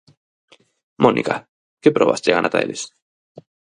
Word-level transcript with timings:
Mónica, 1.03 1.35
que 1.81 1.93
probas 1.97 2.23
chegan 2.23 2.45
ata 2.47 2.63
eles? 2.65 2.81